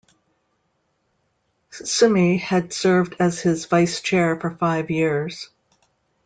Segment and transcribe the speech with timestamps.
[1.69, 5.51] Summey had served as his vice-chair for five years.